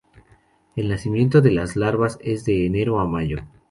El 0.75 0.89
nacimiento 0.89 1.41
de 1.41 1.51
las 1.51 1.75
larvas 1.75 2.17
es 2.21 2.43
de 2.43 2.65
enero 2.65 2.99
a 2.99 3.05
mayo. 3.05 3.37